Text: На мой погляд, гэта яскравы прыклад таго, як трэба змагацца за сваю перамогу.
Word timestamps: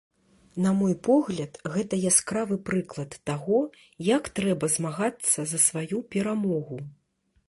На 0.65 0.69
мой 0.77 0.93
погляд, 1.07 1.57
гэта 1.73 1.99
яскравы 2.11 2.57
прыклад 2.69 3.17
таго, 3.31 3.59
як 4.07 4.31
трэба 4.39 4.71
змагацца 4.77 5.39
за 5.53 5.59
сваю 5.67 5.97
перамогу. 6.17 6.79